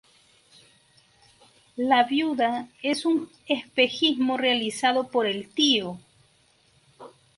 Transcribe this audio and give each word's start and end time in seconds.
La 1.77 2.03
Viuda 2.05 2.69
es 2.81 3.05
un 3.05 3.29
espejismo 3.45 4.35
realizado 4.35 5.09
por 5.09 5.27
El 5.27 5.47
Tío. 5.53 5.99